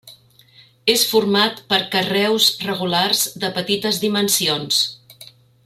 És 0.93 1.03
format 1.09 1.61
per 1.73 1.79
carreus 1.95 2.47
regulars 2.69 3.23
de 3.45 3.53
petites 3.59 4.01
dimensions. 4.07 4.85